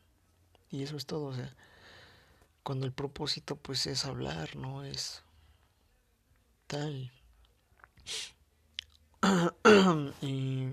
Y 0.70 0.82
eso 0.82 0.98
es 0.98 1.06
todo, 1.06 1.24
o 1.24 1.34
sea, 1.34 1.56
cuando 2.62 2.84
el 2.84 2.92
propósito 2.92 3.56
pues 3.56 3.86
es 3.86 4.04
hablar, 4.04 4.56
¿no? 4.56 4.84
Es 4.84 5.22
tal. 6.66 7.12
y 10.22 10.68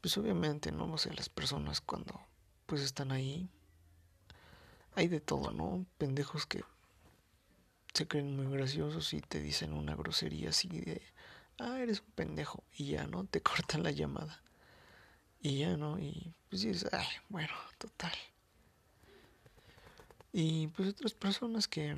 pues 0.00 0.18
obviamente, 0.18 0.72
¿no? 0.72 0.92
O 0.92 0.98
sea, 0.98 1.12
las 1.14 1.28
personas 1.28 1.80
cuando 1.80 2.20
pues 2.66 2.82
están 2.82 3.12
ahí, 3.12 3.48
hay 4.94 5.08
de 5.08 5.20
todo, 5.20 5.52
¿no? 5.52 5.86
Pendejos 5.98 6.46
que 6.46 6.64
se 7.94 8.08
creen 8.08 8.36
muy 8.36 8.50
graciosos 8.50 9.12
y 9.14 9.20
te 9.20 9.40
dicen 9.40 9.72
una 9.72 9.94
grosería 9.94 10.50
así 10.50 10.68
de, 10.68 11.02
ah, 11.58 11.78
eres 11.80 12.00
un 12.00 12.10
pendejo, 12.12 12.64
y 12.72 12.86
ya, 12.86 13.06
¿no? 13.06 13.24
Te 13.24 13.42
cortan 13.42 13.82
la 13.82 13.90
llamada. 13.90 14.42
Y 15.40 15.58
ya, 15.58 15.76
¿no? 15.76 15.98
Y 15.98 16.34
pues 16.48 16.62
dices, 16.62 16.88
ay, 16.92 17.06
bueno, 17.28 17.52
total. 17.78 18.12
Y 20.32 20.68
pues 20.68 20.88
otras 20.88 21.12
personas 21.14 21.68
que, 21.68 21.96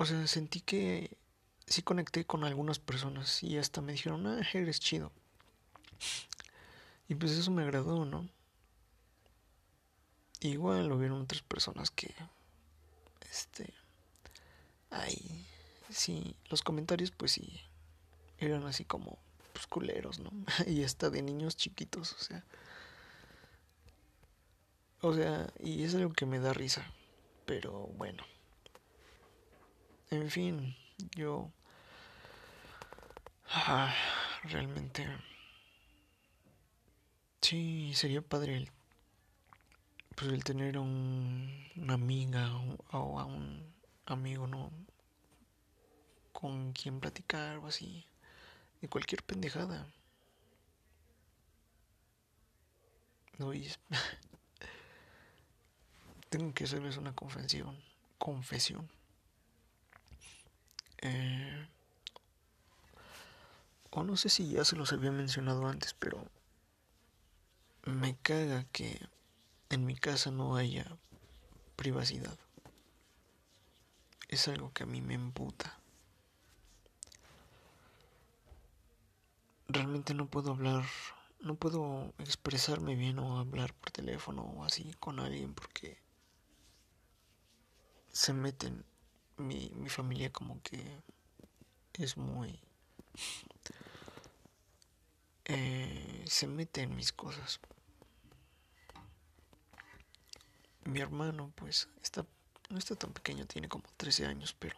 o 0.00 0.06
sea, 0.06 0.26
sentí 0.26 0.62
que 0.62 1.18
sí 1.66 1.82
conecté 1.82 2.24
con 2.24 2.44
algunas 2.44 2.78
personas 2.78 3.42
y 3.42 3.58
hasta 3.58 3.82
me 3.82 3.92
dijeron, 3.92 4.26
ah, 4.26 4.40
eres 4.54 4.80
chido. 4.80 5.12
Y 7.06 7.16
pues 7.16 7.32
eso 7.32 7.50
me 7.50 7.62
agradó, 7.62 8.06
¿no? 8.06 8.26
Igual 10.40 10.90
hubieron 10.90 11.20
otras 11.20 11.42
personas 11.42 11.90
que, 11.90 12.14
este, 13.30 13.74
ay, 14.88 15.46
sí, 15.90 16.34
los 16.48 16.62
comentarios 16.62 17.10
pues 17.10 17.32
sí, 17.32 17.60
eran 18.38 18.64
así 18.64 18.86
como, 18.86 19.18
pues 19.52 19.66
culeros, 19.66 20.18
¿no? 20.18 20.30
y 20.66 20.82
hasta 20.82 21.10
de 21.10 21.20
niños 21.20 21.58
chiquitos, 21.58 22.14
o 22.14 22.18
sea. 22.20 22.42
O 25.02 25.12
sea, 25.12 25.52
y 25.58 25.82
es 25.82 25.94
algo 25.94 26.14
que 26.14 26.24
me 26.24 26.38
da 26.38 26.54
risa, 26.54 26.90
pero 27.44 27.88
bueno. 27.98 28.24
En 30.10 30.30
fin, 30.30 30.76
yo... 31.16 31.50
Ah, 33.48 33.94
realmente... 34.44 35.06
Sí, 37.40 37.92
sería 37.94 38.22
padre 38.22 38.56
el 38.56 38.70
pues 40.20 40.32
el 40.32 40.44
tener 40.44 40.76
un, 40.76 41.50
una 41.76 41.94
amiga 41.94 42.54
o 42.92 43.18
a 43.18 43.24
un 43.24 43.72
amigo, 44.04 44.46
¿no? 44.46 44.70
Con 46.32 46.72
quien 46.72 47.00
platicar 47.00 47.56
o 47.58 47.68
así, 47.68 48.04
de 48.82 48.88
cualquier 48.88 49.22
pendejada. 49.22 49.86
No, 53.38 53.54
y 53.54 53.66
tengo 56.28 56.52
que 56.52 56.64
hacerles 56.64 56.98
una 56.98 57.14
confesión, 57.14 57.78
confesión. 58.18 58.90
Eh, 61.02 61.66
o 63.90 64.04
no 64.04 64.16
sé 64.16 64.28
si 64.28 64.50
ya 64.50 64.64
se 64.64 64.76
los 64.76 64.92
había 64.92 65.10
mencionado 65.10 65.66
antes, 65.66 65.94
pero 65.94 66.24
me 67.84 68.16
caga 68.18 68.64
que 68.72 69.00
en 69.70 69.86
mi 69.86 69.96
casa 69.96 70.30
no 70.30 70.56
haya 70.56 70.86
privacidad. 71.76 72.38
Es 74.28 74.46
algo 74.48 74.72
que 74.72 74.84
a 74.84 74.86
mí 74.86 75.00
me 75.00 75.14
emputa. 75.14 75.78
Realmente 79.68 80.14
no 80.14 80.26
puedo 80.26 80.50
hablar, 80.50 80.84
no 81.40 81.54
puedo 81.54 82.12
expresarme 82.18 82.96
bien 82.96 83.18
o 83.18 83.38
hablar 83.38 83.72
por 83.74 83.90
teléfono 83.90 84.42
o 84.42 84.64
así 84.64 84.94
con 85.00 85.20
alguien 85.20 85.54
porque 85.54 85.98
se 88.12 88.32
meten 88.32 88.84
mi, 89.40 89.70
mi 89.74 89.88
familia 89.88 90.32
como 90.32 90.60
que 90.62 91.00
es 91.94 92.16
muy 92.16 92.60
eh, 95.46 96.24
se 96.26 96.46
mete 96.46 96.82
en 96.82 96.94
mis 96.94 97.12
cosas 97.12 97.60
mi 100.84 101.00
hermano 101.00 101.52
pues 101.56 101.88
está 102.02 102.24
no 102.70 102.78
está 102.78 102.94
tan 102.94 103.12
pequeño, 103.12 103.46
tiene 103.46 103.68
como 103.68 103.84
13 103.96 104.26
años, 104.26 104.54
pero 104.58 104.76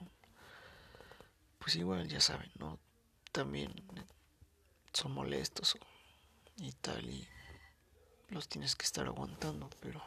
pues 1.58 1.76
igual 1.76 2.08
ya 2.08 2.20
saben, 2.20 2.50
¿no? 2.58 2.78
También 3.30 3.72
son 4.92 5.12
molestos 5.12 5.76
y 6.56 6.72
tal 6.72 7.08
y 7.08 7.28
los 8.30 8.48
tienes 8.48 8.74
que 8.74 8.86
estar 8.86 9.06
aguantando, 9.06 9.68
pero 9.80 10.02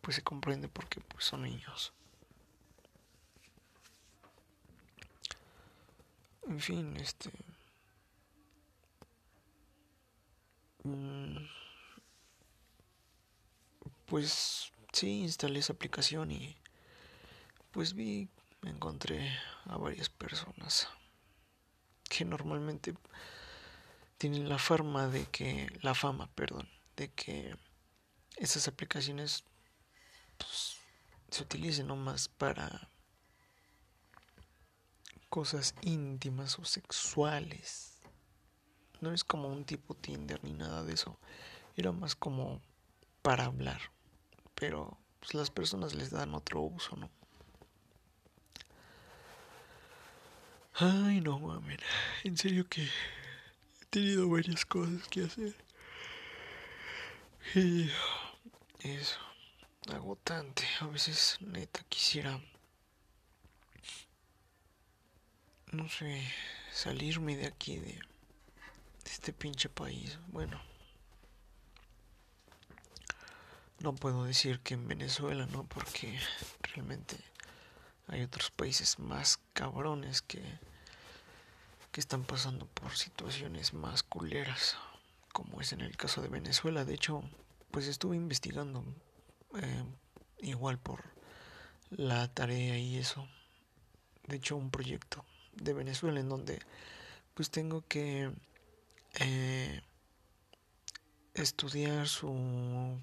pues 0.00 0.16
se 0.16 0.22
comprende 0.22 0.68
porque 0.68 1.00
pues 1.00 1.24
son 1.24 1.42
niños. 1.42 1.92
En 6.42 6.60
fin, 6.60 6.96
este 6.96 7.30
mm, 10.84 11.36
pues 14.06 14.72
sí, 14.92 15.20
instalé 15.20 15.60
esa 15.60 15.72
aplicación 15.72 16.32
y 16.32 16.56
pues 17.70 17.94
vi, 17.94 18.28
me 18.62 18.70
encontré 18.70 19.30
a 19.66 19.76
varias 19.76 20.08
personas 20.08 20.88
que 22.08 22.24
normalmente 22.24 22.94
tienen 24.18 24.48
la 24.48 24.58
fama 24.58 25.06
de 25.06 25.26
que, 25.26 25.68
la 25.80 25.94
fama, 25.94 26.28
perdón, 26.34 26.68
de 26.96 27.10
que 27.12 27.54
esas 28.36 28.66
aplicaciones 28.68 29.44
pues, 30.36 30.76
se 31.30 31.42
utilicen 31.42 31.86
nomás 31.86 32.28
para 32.28 32.90
cosas 35.30 35.74
íntimas 35.80 36.58
o 36.58 36.64
sexuales. 36.64 38.00
No 39.00 39.12
es 39.12 39.24
como 39.24 39.48
un 39.48 39.64
tipo 39.64 39.94
Tinder 39.94 40.44
ni 40.44 40.52
nada 40.52 40.82
de 40.84 40.92
eso. 40.92 41.18
Era 41.76 41.92
más 41.92 42.14
como 42.14 42.60
para 43.22 43.46
hablar. 43.46 43.80
Pero 44.54 44.98
pues, 45.20 45.32
las 45.32 45.50
personas 45.50 45.94
les 45.94 46.10
dan 46.10 46.34
otro 46.34 46.60
uso, 46.60 46.96
¿no? 46.96 47.08
Ay, 50.74 51.20
no 51.20 51.38
mames. 51.38 51.78
En 52.24 52.36
serio 52.36 52.66
que 52.68 52.82
he 52.82 53.84
tenido 53.90 54.28
varias 54.28 54.64
cosas 54.66 55.06
que 55.08 55.24
hacer. 55.24 55.54
Y 57.54 57.90
es 58.80 59.16
agotante. 59.92 60.64
A 60.80 60.86
veces, 60.86 61.38
neta, 61.40 61.82
quisiera. 61.88 62.40
No 65.72 65.88
sé, 65.88 66.20
salirme 66.72 67.36
de 67.36 67.46
aquí, 67.46 67.76
de, 67.76 68.00
este 69.04 69.32
pinche 69.32 69.68
país. 69.68 70.18
Bueno, 70.26 70.60
no 73.78 73.94
puedo 73.94 74.24
decir 74.24 74.58
que 74.60 74.74
en 74.74 74.88
Venezuela, 74.88 75.46
¿no? 75.46 75.62
Porque 75.64 76.18
realmente 76.62 77.16
hay 78.08 78.22
otros 78.22 78.50
países 78.50 78.98
más 78.98 79.38
cabrones 79.52 80.22
que, 80.22 80.42
que 81.92 82.00
están 82.00 82.24
pasando 82.24 82.66
por 82.66 82.96
situaciones 82.96 83.72
más 83.72 84.02
culeras, 84.02 84.76
como 85.32 85.60
es 85.60 85.72
en 85.72 85.82
el 85.82 85.96
caso 85.96 86.20
de 86.20 86.30
Venezuela. 86.30 86.84
De 86.84 86.94
hecho, 86.94 87.22
pues 87.70 87.86
estuve 87.86 88.16
investigando 88.16 88.84
eh, 89.54 89.84
igual 90.40 90.78
por 90.78 91.04
la 91.90 92.26
tarea 92.26 92.76
y 92.76 92.96
eso. 92.96 93.28
De 94.26 94.34
hecho, 94.34 94.56
un 94.56 94.72
proyecto 94.72 95.24
de 95.60 95.72
Venezuela 95.72 96.18
en 96.20 96.28
donde 96.28 96.58
pues 97.34 97.50
tengo 97.50 97.84
que 97.86 98.32
eh, 99.20 99.80
estudiar 101.34 102.08
su 102.08 102.98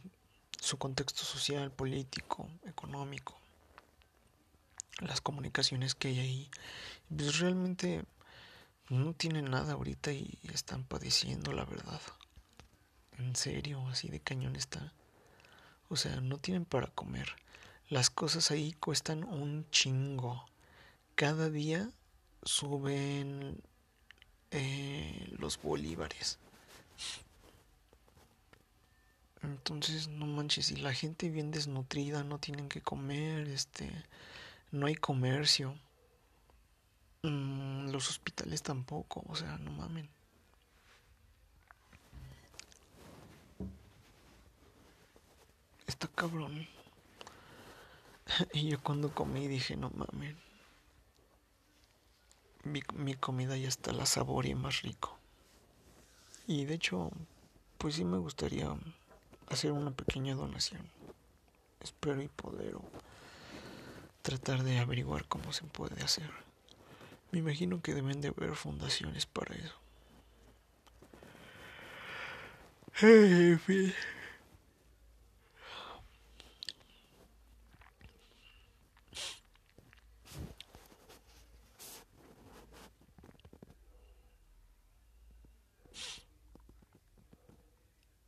su 0.59 0.77
contexto 0.77 1.23
social, 1.23 1.71
político, 1.71 2.49
económico, 2.65 3.37
las 4.99 5.21
comunicaciones 5.21 5.95
que 5.95 6.09
hay 6.09 6.19
ahí. 6.19 6.51
Pues 7.15 7.39
realmente 7.39 8.03
no 8.89 9.13
tienen 9.13 9.49
nada 9.49 9.73
ahorita 9.73 10.11
y 10.11 10.39
están 10.53 10.83
padeciendo, 10.83 11.53
la 11.53 11.65
verdad. 11.65 12.01
En 13.17 13.35
serio, 13.35 13.87
así 13.87 14.09
de 14.09 14.19
cañón 14.19 14.55
está. 14.55 14.93
O 15.89 15.95
sea, 15.95 16.19
no 16.21 16.37
tienen 16.37 16.65
para 16.65 16.87
comer. 16.87 17.35
Las 17.89 18.09
cosas 18.09 18.51
ahí 18.51 18.73
cuestan 18.73 19.23
un 19.23 19.69
chingo. 19.69 20.45
Cada 21.15 21.49
día 21.49 21.89
suben 22.47 23.61
eh, 24.51 25.27
los 25.37 25.61
bolívares. 25.61 26.39
Entonces, 29.43 30.07
no 30.07 30.25
manches, 30.25 30.71
y 30.71 30.77
la 30.77 30.93
gente 30.93 31.29
bien 31.29 31.51
desnutrida, 31.51 32.23
no 32.23 32.39
tienen 32.39 32.69
que 32.69 32.81
comer, 32.81 33.47
este, 33.49 33.89
no 34.71 34.87
hay 34.87 34.95
comercio. 34.95 35.75
Mm, 37.23 37.89
los 37.91 38.09
hospitales 38.09 38.63
tampoco, 38.63 39.23
o 39.27 39.35
sea, 39.35 39.57
no 39.57 39.71
mamen. 39.71 40.09
Está 45.87 46.07
cabrón. 46.07 46.67
Y 48.53 48.69
yo 48.69 48.81
cuando 48.83 49.13
comí 49.13 49.47
dije, 49.47 49.75
no 49.77 49.89
mames. 49.91 50.35
Mi, 52.67 52.83
mi 52.95 53.15
comida 53.15 53.57
ya 53.57 53.67
está 53.67 53.91
la 53.93 54.05
y 54.45 54.55
más 54.55 54.81
rico. 54.81 55.17
Y 56.47 56.65
de 56.65 56.75
hecho, 56.75 57.11
pues 57.77 57.95
sí 57.95 58.05
me 58.05 58.17
gustaría 58.17 58.75
hacer 59.49 59.71
una 59.71 59.91
pequeña 59.91 60.35
donación. 60.35 60.89
Espero 61.81 62.21
y 62.21 62.27
poder 62.27 62.75
tratar 64.21 64.63
de 64.63 64.79
averiguar 64.79 65.25
cómo 65.25 65.53
se 65.53 65.63
puede 65.63 66.03
hacer. 66.03 66.29
Me 67.31 67.39
imagino 67.39 67.81
que 67.81 67.93
deben 67.93 68.21
de 68.21 68.29
haber 68.29 68.55
fundaciones 68.55 69.25
para 69.25 69.55
eso. 69.55 69.75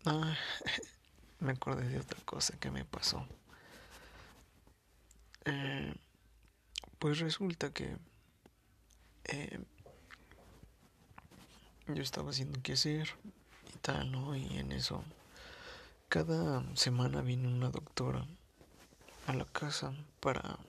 Me 1.40 1.52
acordé 1.52 1.88
de 1.88 2.00
otra 2.00 2.20
cosa 2.26 2.58
que 2.60 2.72
me 2.72 2.84
pasó. 2.86 3.26
Eh, 5.46 5.94
pues 7.00 7.20
resulta 7.20 7.72
que 7.72 7.96
eh, 9.26 9.60
yo 11.88 12.02
estaba 12.04 12.32
haciendo 12.32 12.60
qué 12.62 12.74
hacer 12.74 13.10
y 13.74 13.78
tal, 13.78 14.12
¿no? 14.12 14.36
Y 14.36 14.58
en 14.58 14.72
eso, 14.72 15.04
cada 16.10 16.64
semana 16.76 17.22
viene 17.22 17.48
una 17.48 17.70
doctora 17.70 18.26
a 19.28 19.34
la 19.34 19.46
casa 19.46 19.94
para 20.20 20.60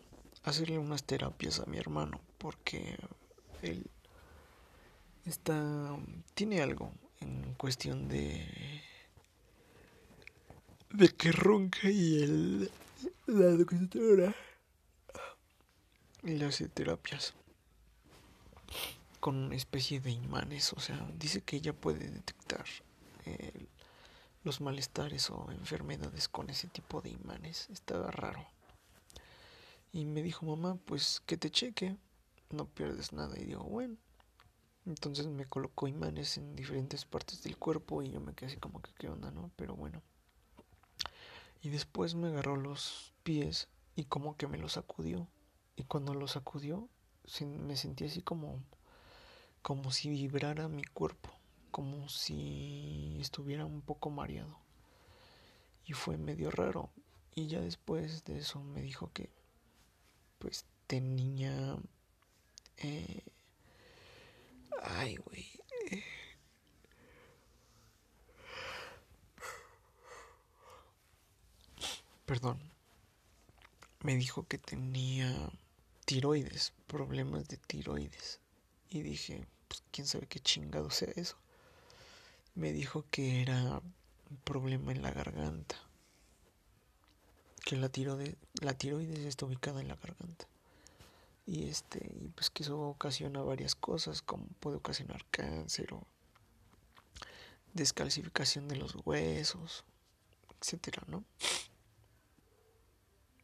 hacerle 0.44 0.78
unas 0.78 1.04
terapias 1.04 1.60
a 1.60 1.66
mi 1.66 1.78
hermano, 1.78 2.20
porque 2.38 2.98
él 3.62 3.90
está, 5.24 5.96
tiene 6.34 6.62
algo 6.62 6.92
en 7.20 7.54
cuestión 7.54 8.08
de 8.08 8.46
de 11.00 11.08
que 11.08 11.32
ronca 11.32 11.90
y 11.90 12.22
el 12.22 12.70
la 13.26 13.46
doctora 13.46 14.34
le 16.22 16.44
hace 16.44 16.68
terapias 16.68 17.32
con 19.18 19.36
una 19.36 19.56
especie 19.56 20.00
de 20.00 20.10
imanes, 20.10 20.74
o 20.74 20.80
sea, 20.80 21.10
dice 21.16 21.40
que 21.40 21.56
ella 21.56 21.72
puede 21.72 22.10
detectar 22.10 22.66
eh, 23.24 23.66
los 24.44 24.60
malestares 24.60 25.30
o 25.30 25.50
enfermedades 25.50 26.28
con 26.28 26.50
ese 26.50 26.68
tipo 26.68 27.00
de 27.00 27.08
imanes. 27.08 27.68
Está 27.70 28.10
raro. 28.10 28.46
Y 29.92 30.04
me 30.04 30.22
dijo, 30.22 30.44
mamá, 30.44 30.78
pues 30.84 31.22
que 31.24 31.38
te 31.38 31.50
cheque, 31.50 31.96
no 32.50 32.66
pierdes 32.66 33.12
nada. 33.14 33.38
Y 33.38 33.44
digo, 33.44 33.64
bueno. 33.64 33.96
Entonces 34.86 35.26
me 35.26 35.46
colocó 35.46 35.88
imanes 35.88 36.36
en 36.36 36.56
diferentes 36.56 37.04
partes 37.04 37.42
del 37.42 37.56
cuerpo 37.56 38.02
y 38.02 38.10
yo 38.10 38.20
me 38.20 38.34
quedé 38.34 38.50
así 38.50 38.56
como 38.58 38.80
que 38.80 38.92
qué 38.98 39.08
onda, 39.08 39.30
¿no? 39.30 39.50
Pero 39.56 39.76
bueno. 39.76 40.02
Y 41.62 41.68
después 41.68 42.14
me 42.14 42.28
agarró 42.28 42.56
los 42.56 43.12
pies 43.22 43.68
y 43.94 44.04
como 44.04 44.36
que 44.36 44.46
me 44.46 44.58
los 44.58 44.72
sacudió. 44.72 45.28
Y 45.76 45.84
cuando 45.84 46.14
los 46.14 46.32
sacudió, 46.32 46.88
me 47.42 47.76
sentí 47.76 48.04
así 48.04 48.22
como, 48.22 48.62
como 49.62 49.92
si 49.92 50.08
vibrara 50.08 50.68
mi 50.68 50.84
cuerpo, 50.84 51.30
como 51.70 52.08
si 52.08 53.18
estuviera 53.20 53.66
un 53.66 53.82
poco 53.82 54.10
mareado. 54.10 54.58
Y 55.84 55.92
fue 55.92 56.16
medio 56.16 56.50
raro. 56.50 56.90
Y 57.34 57.46
ya 57.46 57.60
después 57.60 58.24
de 58.24 58.38
eso 58.38 58.60
me 58.60 58.82
dijo 58.82 59.10
que, 59.12 59.30
pues, 60.38 60.64
tenía... 60.86 61.76
Eh, 62.78 63.22
ay, 64.82 65.16
güey. 65.16 65.59
Perdón, 72.30 72.60
me 74.04 74.14
dijo 74.14 74.46
que 74.46 74.56
tenía 74.56 75.50
tiroides, 76.04 76.72
problemas 76.86 77.48
de 77.48 77.56
tiroides. 77.56 78.38
Y 78.88 79.02
dije, 79.02 79.44
pues 79.66 79.82
quién 79.90 80.06
sabe 80.06 80.28
qué 80.28 80.38
chingado 80.38 80.90
sea 80.90 81.12
eso. 81.16 81.36
Me 82.54 82.72
dijo 82.72 83.04
que 83.10 83.42
era 83.42 83.82
un 84.30 84.36
problema 84.44 84.92
en 84.92 85.02
la 85.02 85.10
garganta. 85.10 85.74
Que 87.64 87.74
la, 87.74 87.88
tiroides, 87.88 88.36
la 88.60 88.74
tiroides 88.74 89.18
está 89.18 89.46
ubicada 89.46 89.80
en 89.80 89.88
la 89.88 89.96
garganta. 89.96 90.46
Y 91.46 91.68
este, 91.68 91.98
y 91.98 92.28
pues 92.28 92.48
que 92.50 92.62
eso 92.62 92.80
ocasiona 92.80 93.42
varias 93.42 93.74
cosas, 93.74 94.22
como 94.22 94.46
puede 94.60 94.76
ocasionar 94.76 95.24
cáncer 95.32 95.94
o 95.94 96.06
descalcificación 97.74 98.68
de 98.68 98.76
los 98.76 98.94
huesos, 99.04 99.84
etcétera, 100.60 101.02
¿no? 101.08 101.24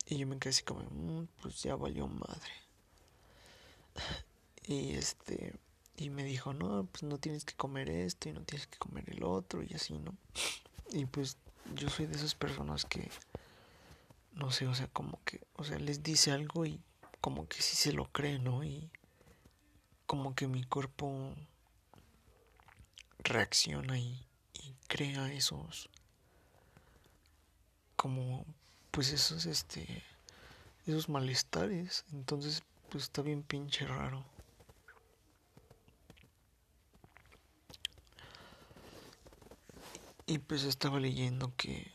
Y 0.07 0.19
yo 0.19 0.27
me 0.27 0.39
quedé 0.39 0.51
así 0.51 0.63
como, 0.63 0.81
mm, 0.83 1.29
pues 1.43 1.63
ya 1.63 1.77
valió 1.77 2.07
madre. 2.07 2.53
Y 4.69 4.95
este, 4.97 5.55
y 5.97 6.11
me 6.11 6.25
dijo, 6.25 6.53
no, 6.53 6.87
pues 6.87 7.05
no 7.05 7.19
tienes 7.19 7.45
que 7.45 7.55
comer 7.55 7.89
esto 7.89 8.29
y 8.29 8.33
no 8.33 8.43
tienes 8.43 8.67
que 8.67 8.79
comer 8.79 9.05
el 9.09 9.23
otro 9.23 9.63
y 9.63 9.73
así, 9.75 9.97
¿no? 9.97 10.13
Y 10.91 11.07
pues 11.07 11.37
yo 11.75 11.89
soy 11.89 12.07
de 12.07 12.17
esas 12.17 12.35
personas 12.35 12.85
que, 12.85 13.09
no 14.33 14.51
sé, 14.51 14.67
o 14.67 14.75
sea, 14.75 14.89
como 14.89 15.21
que, 15.25 15.41
o 15.55 15.63
sea, 15.63 15.79
les 15.79 16.03
dice 16.03 16.33
algo 16.33 16.67
y 16.67 16.81
como 17.21 17.49
que 17.49 17.63
sí 17.63 17.77
se 17.77 17.93
lo 17.93 18.11
cree, 18.13 18.41
¿no? 18.41 18.65
Y 18.65 18.91
como 20.07 20.35
que 20.35 20.49
mi 20.49 20.65
cuerpo 20.65 21.33
reacciona 23.19 23.99
y, 23.99 24.27
y 24.53 24.75
crea 24.89 25.33
esos, 25.33 25.89
como 27.97 28.45
pues 28.91 29.13
esos 29.13 29.47
este 29.47 30.05
esos 30.87 31.09
malestares. 31.09 32.05
Entonces 32.13 32.63
pues 32.91 33.05
está 33.05 33.23
bien 33.23 33.43
pinche 33.43 33.87
raro. 33.87 34.25
Y 40.27 40.39
pues 40.39 40.65
estaba 40.65 40.99
leyendo 40.99 41.53
que 41.57 41.93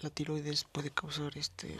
la 0.00 0.10
tiroides 0.10 0.64
puede 0.64 0.90
causar 0.90 1.38
este 1.38 1.78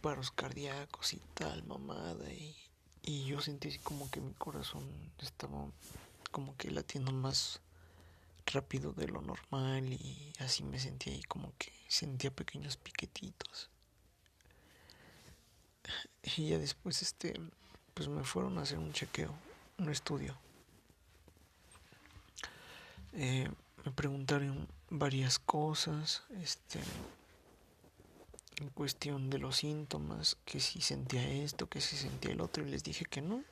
paros 0.00 0.30
cardíacos 0.30 1.14
y 1.14 1.20
tal 1.34 1.64
mamada 1.64 2.30
y, 2.32 2.54
y 3.02 3.24
yo 3.24 3.40
sentí 3.40 3.76
como 3.78 4.10
que 4.10 4.20
mi 4.20 4.32
corazón 4.34 4.84
estaba 5.18 5.66
como 6.30 6.56
que 6.56 6.70
latiendo 6.70 7.10
más 7.10 7.60
rápido 8.52 8.92
de 8.92 9.08
lo 9.08 9.20
normal 9.20 9.92
y 9.92 10.32
así 10.38 10.62
me 10.64 10.78
sentía 10.78 11.12
ahí 11.12 11.22
como 11.22 11.52
que 11.58 11.72
sentía 11.88 12.30
pequeños 12.30 12.76
piquetitos. 12.76 13.70
Y 16.36 16.48
ya 16.48 16.58
después 16.58 17.00
este 17.02 17.40
pues 17.94 18.08
me 18.08 18.22
fueron 18.22 18.58
a 18.58 18.62
hacer 18.62 18.78
un 18.78 18.92
chequeo, 18.92 19.34
un 19.78 19.88
estudio. 19.88 20.36
Eh, 23.14 23.48
me 23.84 23.92
preguntaron 23.92 24.68
varias 24.90 25.38
cosas, 25.38 26.22
este 26.42 26.80
en 28.60 28.68
cuestión 28.70 29.30
de 29.30 29.38
los 29.38 29.56
síntomas, 29.56 30.36
que 30.44 30.60
si 30.60 30.80
sentía 30.80 31.28
esto, 31.28 31.68
que 31.68 31.80
si 31.80 31.96
sentía 31.96 32.32
el 32.32 32.40
otro, 32.40 32.66
y 32.66 32.70
les 32.70 32.82
dije 32.82 33.04
que 33.04 33.20
no. 33.20 33.42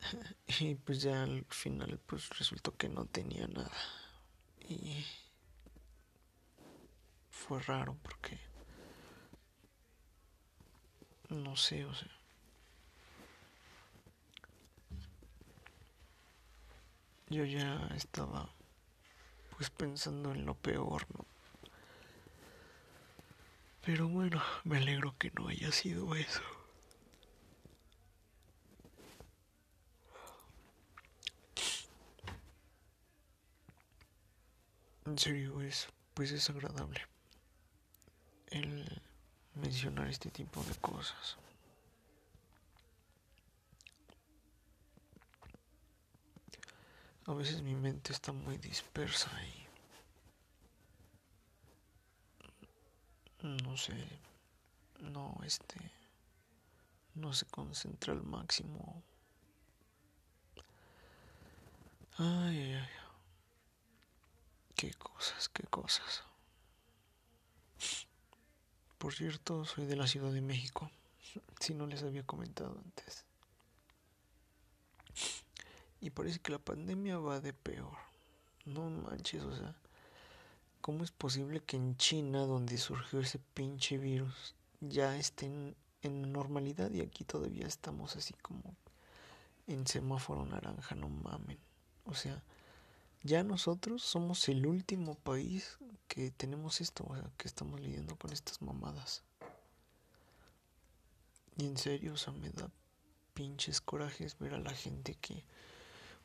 Y 0.60 0.74
pues 0.74 1.02
ya 1.02 1.22
al 1.22 1.44
final 1.50 1.98
pues 2.06 2.28
resultó 2.38 2.76
que 2.76 2.88
no 2.88 3.04
tenía 3.06 3.46
nada. 3.46 3.70
Y 4.68 5.04
fue 7.30 7.60
raro 7.60 7.96
porque 8.02 8.38
no 11.30 11.56
sé, 11.56 11.84
o 11.84 11.94
sea, 11.94 12.08
yo 17.30 17.44
ya 17.44 17.88
estaba 17.94 18.50
pues 19.56 19.70
pensando 19.70 20.32
en 20.32 20.46
lo 20.46 20.54
peor, 20.54 21.06
¿no? 21.16 21.24
Pero 23.84 24.06
bueno, 24.08 24.40
me 24.62 24.76
alegro 24.76 25.16
que 25.18 25.32
no 25.32 25.48
haya 25.48 25.72
sido 25.72 26.14
eso. 26.14 26.42
En 35.08 35.16
serio, 35.16 35.62
es 35.62 35.88
pues 36.12 36.32
es 36.32 36.50
agradable 36.50 37.00
el 38.48 39.00
mencionar 39.54 40.06
este 40.08 40.30
tipo 40.30 40.62
de 40.64 40.74
cosas. 40.74 41.38
A 47.24 47.32
veces 47.32 47.62
mi 47.62 47.74
mente 47.74 48.12
está 48.12 48.32
muy 48.32 48.58
dispersa 48.58 49.30
y 49.44 49.66
no 53.62 53.78
sé, 53.78 53.94
no 55.00 55.40
este 55.42 55.90
no 57.14 57.32
se 57.32 57.46
concentra 57.46 58.12
al 58.12 58.22
máximo. 58.24 59.02
Ay, 62.18 62.58
ay, 62.58 62.72
ay. 62.74 62.97
Qué 64.78 64.94
cosas, 64.94 65.48
qué 65.48 65.64
cosas. 65.64 66.22
Por 68.96 69.12
cierto, 69.12 69.64
soy 69.64 69.86
de 69.86 69.96
la 69.96 70.06
Ciudad 70.06 70.30
de 70.30 70.40
México, 70.40 70.88
si 71.58 71.74
no 71.74 71.88
les 71.88 72.04
había 72.04 72.22
comentado 72.22 72.78
antes. 72.84 73.24
Y 76.00 76.10
parece 76.10 76.38
que 76.38 76.52
la 76.52 76.60
pandemia 76.60 77.18
va 77.18 77.40
de 77.40 77.52
peor. 77.52 77.96
No 78.66 78.88
manches, 78.88 79.42
o 79.42 79.56
sea, 79.56 79.74
¿cómo 80.80 81.02
es 81.02 81.10
posible 81.10 81.58
que 81.58 81.76
en 81.76 81.96
China, 81.96 82.46
donde 82.46 82.78
surgió 82.78 83.18
ese 83.18 83.40
pinche 83.40 83.98
virus, 83.98 84.54
ya 84.78 85.16
estén 85.16 85.74
en 86.02 86.30
normalidad 86.30 86.92
y 86.92 87.00
aquí 87.00 87.24
todavía 87.24 87.66
estamos 87.66 88.14
así 88.14 88.34
como 88.42 88.76
en 89.66 89.88
semáforo 89.88 90.46
naranja, 90.46 90.94
no 90.94 91.08
mamen. 91.08 91.58
O 92.04 92.14
sea, 92.14 92.44
ya 93.22 93.42
nosotros 93.42 94.02
somos 94.02 94.48
el 94.48 94.66
último 94.66 95.14
país 95.14 95.78
que 96.06 96.30
tenemos 96.30 96.80
esto, 96.80 97.04
o 97.08 97.14
sea, 97.14 97.30
que 97.36 97.48
estamos 97.48 97.80
lidiando 97.80 98.16
con 98.16 98.32
estas 98.32 98.62
mamadas. 98.62 99.22
Y 101.56 101.66
en 101.66 101.76
serio, 101.76 102.14
o 102.14 102.16
sea, 102.16 102.32
me 102.32 102.50
da 102.50 102.70
pinches 103.34 103.80
corajes 103.80 104.38
ver 104.38 104.54
a 104.54 104.58
la 104.58 104.72
gente 104.72 105.14
que 105.14 105.44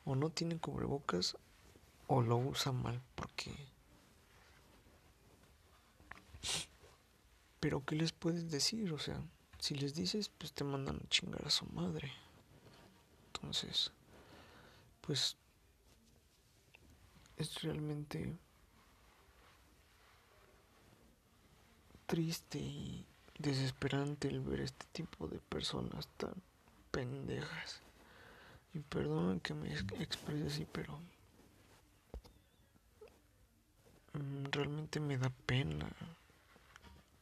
o 0.04 0.16
no 0.16 0.30
tiene 0.30 0.58
cubrebocas 0.58 1.36
o 2.08 2.22
lo 2.22 2.36
usa 2.36 2.72
mal 2.72 3.00
porque 3.14 3.52
pero 7.60 7.84
qué 7.84 7.94
les 7.94 8.10
puedes 8.12 8.50
decir 8.50 8.92
o 8.92 8.98
sea 8.98 9.22
si 9.60 9.76
les 9.76 9.94
dices 9.94 10.28
pues 10.28 10.52
te 10.52 10.64
mandan 10.64 10.96
a 10.96 11.08
chingar 11.08 11.46
a 11.46 11.50
su 11.50 11.66
madre 11.66 12.12
entonces 13.32 13.92
pues 15.00 15.36
es 17.36 17.62
realmente 17.62 18.36
triste 22.06 22.58
y 22.58 23.06
desesperante 23.38 24.28
el 24.28 24.40
ver 24.40 24.60
este 24.60 24.86
tipo 24.92 25.26
de 25.26 25.38
personas 25.38 26.06
tan 26.16 26.34
pendejas 26.90 27.80
y 28.72 28.80
perdonen 28.80 29.40
que 29.40 29.54
me 29.54 29.72
exprese 29.74 30.46
así, 30.46 30.66
pero 30.70 30.98
mm, 34.12 34.44
realmente 34.50 35.00
me 35.00 35.18
da 35.18 35.30
pena 35.46 35.88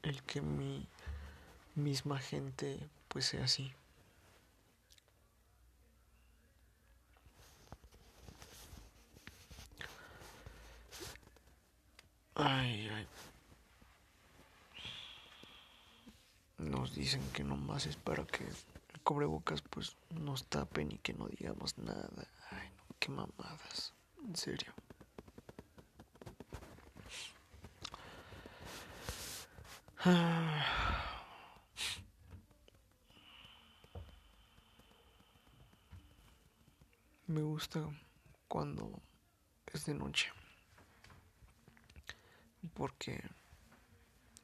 el 0.03 0.22
que 0.22 0.40
mi 0.40 0.87
misma 1.75 2.18
gente 2.18 2.79
pues 3.09 3.27
sea 3.27 3.44
así. 3.44 3.72
Ay, 12.35 12.88
ay. 12.88 13.07
Nos 16.59 16.95
dicen 16.95 17.23
que 17.33 17.45
nomás 17.45 17.87
es 17.87 17.97
para 17.97 18.25
que 18.25 18.47
cubrebocas 19.03 19.62
pues 19.62 19.97
nos 20.11 20.47
tapen 20.47 20.92
y 20.92 20.99
que 20.99 21.12
no 21.12 21.27
digamos 21.27 21.77
nada. 21.79 22.09
Ay, 22.51 22.68
no, 22.77 22.85
qué 22.99 23.11
mamadas. 23.11 23.92
En 24.25 24.37
serio. 24.37 24.73
Me 37.27 37.42
gusta 37.42 37.81
cuando 38.49 39.01
es 39.73 39.87
de 39.87 39.95
noche. 39.95 40.31
Porque 42.75 43.22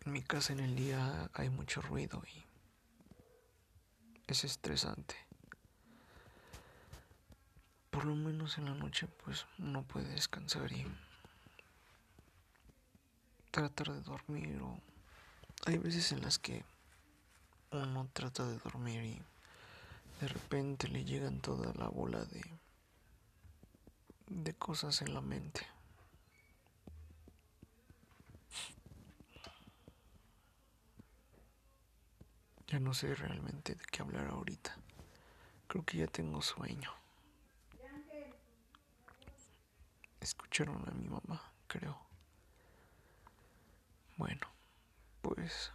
en 0.04 0.12
mi 0.12 0.22
casa 0.22 0.52
en 0.52 0.60
el 0.60 0.76
día 0.76 1.30
hay 1.34 1.50
mucho 1.50 1.80
ruido 1.80 2.22
y 2.34 2.44
es 4.26 4.44
estresante. 4.44 5.14
Por 7.90 8.04
lo 8.04 8.14
menos 8.14 8.58
en 8.58 8.66
la 8.66 8.74
noche 8.74 9.08
pues 9.24 9.46
uno 9.58 9.82
puede 9.82 10.08
descansar 10.10 10.70
y 10.72 10.86
tratar 13.50 13.92
de 13.92 14.02
dormir 14.02 14.60
o 14.62 14.78
hay 15.66 15.78
veces 15.78 16.12
en 16.12 16.22
las 16.22 16.38
que 16.38 16.64
uno 17.72 18.08
trata 18.12 18.46
de 18.46 18.58
dormir 18.58 19.02
y 19.02 19.22
de 20.20 20.28
repente 20.28 20.88
le 20.88 21.04
llegan 21.04 21.40
toda 21.40 21.72
la 21.74 21.88
bola 21.88 22.24
de 22.24 22.42
de 24.30 24.54
cosas 24.54 25.02
en 25.02 25.14
la 25.14 25.20
mente. 25.20 25.66
Ya 32.68 32.78
no 32.78 32.92
sé 32.92 33.14
realmente 33.14 33.74
de 33.74 33.84
qué 33.90 34.02
hablar 34.02 34.28
ahorita. 34.28 34.76
Creo 35.68 35.84
que 35.86 35.98
ya 35.98 36.06
tengo 36.06 36.42
sueño. 36.42 36.92
Escucharon 40.20 40.86
a 40.86 40.90
mi 40.92 41.08
mamá, 41.08 41.50
creo. 41.66 41.98
Bueno, 44.18 44.46
pues 45.22 45.72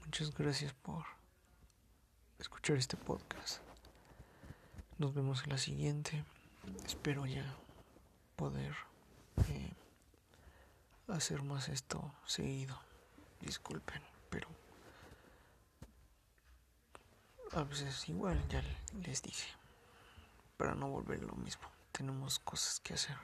muchas 0.00 0.32
gracias 0.32 0.72
por 0.74 1.04
escuchar 2.38 2.76
este 2.76 2.96
podcast. 2.96 3.60
Nos 4.98 5.14
vemos 5.14 5.42
en 5.42 5.50
la 5.50 5.58
siguiente. 5.58 6.24
Espero 6.86 7.26
ya 7.26 7.52
poder 8.36 8.76
eh, 9.48 9.72
hacer 11.08 11.42
más 11.42 11.68
esto 11.68 12.14
seguido. 12.26 12.78
Disculpen, 13.40 14.02
pero 14.30 14.48
a 17.52 17.62
veces 17.64 18.08
igual 18.08 18.46
ya 18.48 18.62
les 19.04 19.22
dije, 19.22 19.48
para 20.56 20.74
no 20.74 20.88
volver 20.88 21.22
lo 21.22 21.34
mismo, 21.34 21.68
tenemos 21.92 22.38
cosas 22.38 22.80
que 22.80 22.94
hacer. 22.94 23.16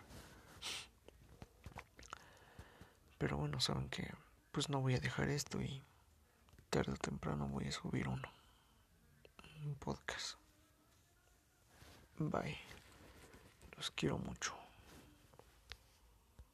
Pero 3.19 3.37
bueno, 3.37 3.61
saben 3.61 3.89
que 3.89 4.13
pues 4.53 4.69
no 4.69 4.81
voy 4.81 4.95
a 4.95 5.01
dejar 5.01 5.29
esto 5.29 5.61
y 5.61 5.83
tarde 6.71 6.93
o 6.93 6.97
temprano 6.97 7.49
voy 7.49 7.67
a 7.67 7.73
subir 7.73 8.09
uno. 8.09 8.29
Un 9.65 9.75
podcast. 9.77 10.37
Bye. 12.19 12.59
Los 13.77 13.91
quiero 13.91 14.19
mucho. 14.19 14.64